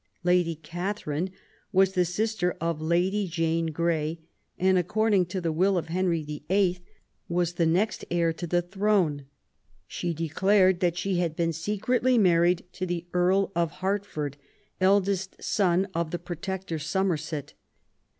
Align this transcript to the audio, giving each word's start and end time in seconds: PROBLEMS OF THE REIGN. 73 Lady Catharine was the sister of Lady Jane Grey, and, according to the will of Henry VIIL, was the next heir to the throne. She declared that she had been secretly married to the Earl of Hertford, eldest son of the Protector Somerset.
PROBLEMS 0.23 0.23
OF 0.23 0.23
THE 0.23 0.31
REIGN. 0.31 0.45
73 0.45 0.49
Lady 0.49 0.59
Catharine 0.63 1.31
was 1.71 1.93
the 1.93 2.05
sister 2.05 2.55
of 2.59 2.81
Lady 2.81 3.27
Jane 3.27 3.65
Grey, 3.67 4.19
and, 4.57 4.77
according 4.79 5.27
to 5.27 5.39
the 5.39 5.51
will 5.51 5.77
of 5.77 5.89
Henry 5.89 6.23
VIIL, 6.25 6.79
was 7.29 7.53
the 7.53 7.67
next 7.67 8.03
heir 8.09 8.33
to 8.33 8.47
the 8.47 8.63
throne. 8.63 9.27
She 9.85 10.15
declared 10.15 10.79
that 10.79 10.97
she 10.97 11.19
had 11.19 11.35
been 11.35 11.53
secretly 11.53 12.17
married 12.17 12.65
to 12.71 12.87
the 12.87 13.05
Earl 13.13 13.51
of 13.55 13.73
Hertford, 13.73 14.37
eldest 14.79 15.35
son 15.39 15.87
of 15.93 16.09
the 16.09 16.17
Protector 16.17 16.79
Somerset. 16.79 17.53